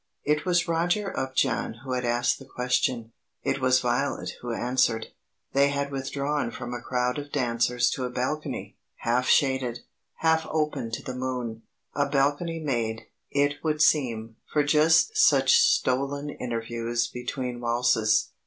[0.23, 3.11] It was Roger Upjohn who had asked the question;
[3.43, 5.09] it was Violet who answered.
[5.53, 9.81] They had withdrawn from a crowd of dancers to a balcony, half shaded,
[10.15, 11.61] half open to the moon,
[11.93, 18.29] a balcony made, it would seem, for just such stolen interviews between waltzes.